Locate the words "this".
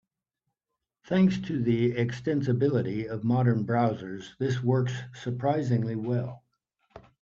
4.39-4.59